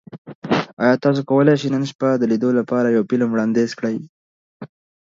[0.83, 3.97] ایا تاسو کولی شئ نن شپه د لیدو لپاره یو فلم وړاندیز کړئ؟